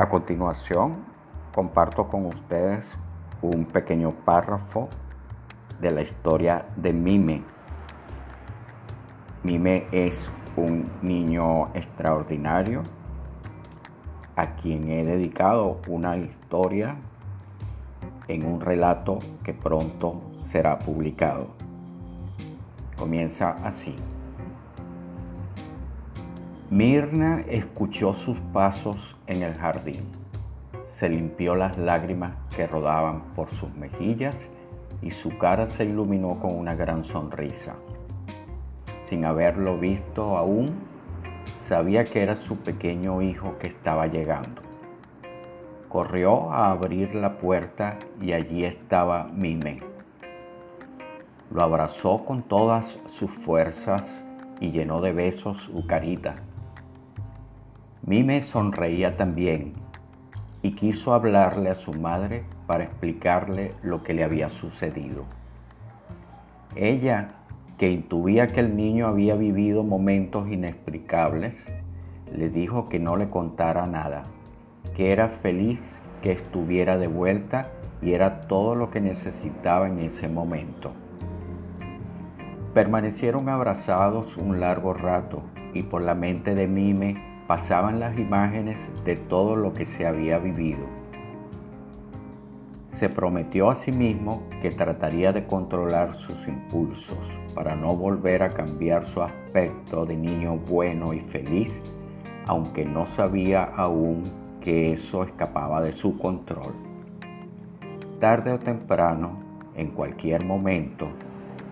[0.00, 1.04] A continuación,
[1.54, 2.96] comparto con ustedes
[3.42, 4.88] un pequeño párrafo
[5.78, 7.42] de la historia de Mime.
[9.42, 12.82] Mime es un niño extraordinario
[14.36, 16.96] a quien he dedicado una historia
[18.26, 21.48] en un relato que pronto será publicado.
[22.96, 23.94] Comienza así.
[26.70, 30.04] Mirna escuchó sus pasos en el jardín.
[30.86, 34.36] Se limpió las lágrimas que rodaban por sus mejillas
[35.02, 37.74] y su cara se iluminó con una gran sonrisa.
[39.04, 40.68] Sin haberlo visto aún,
[41.58, 44.62] sabía que era su pequeño hijo que estaba llegando.
[45.88, 49.80] Corrió a abrir la puerta y allí estaba Mime.
[51.50, 54.24] Lo abrazó con todas sus fuerzas
[54.60, 56.36] y llenó de besos su carita
[58.10, 59.74] Mime sonreía también
[60.62, 65.26] y quiso hablarle a su madre para explicarle lo que le había sucedido.
[66.74, 67.34] Ella,
[67.78, 71.54] que intuía que el niño había vivido momentos inexplicables,
[72.34, 74.24] le dijo que no le contara nada,
[74.96, 75.78] que era feliz
[76.20, 77.68] que estuviera de vuelta
[78.02, 80.90] y era todo lo que necesitaba en ese momento.
[82.74, 85.44] Permanecieron abrazados un largo rato
[85.74, 90.38] y por la mente de Mime pasaban las imágenes de todo lo que se había
[90.38, 90.86] vivido.
[92.92, 97.18] Se prometió a sí mismo que trataría de controlar sus impulsos
[97.52, 101.82] para no volver a cambiar su aspecto de niño bueno y feliz,
[102.46, 104.22] aunque no sabía aún
[104.60, 106.72] que eso escapaba de su control.
[108.20, 109.40] Tarde o temprano,
[109.74, 111.08] en cualquier momento,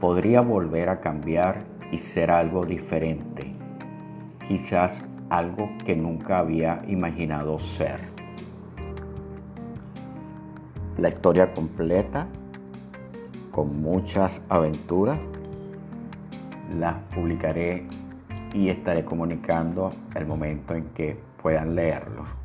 [0.00, 3.52] podría volver a cambiar y ser algo diferente,
[4.46, 5.04] quizás
[5.38, 7.98] algo que nunca había imaginado ser.
[10.96, 12.28] La historia completa,
[13.50, 15.18] con muchas aventuras,
[16.78, 17.84] las publicaré
[18.52, 22.43] y estaré comunicando el momento en que puedan leerlos.